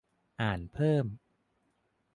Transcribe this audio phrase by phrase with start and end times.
[0.41, 1.05] อ่านเพิ่ม